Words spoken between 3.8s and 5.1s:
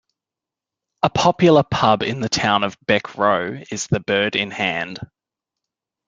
The Bird in Hand.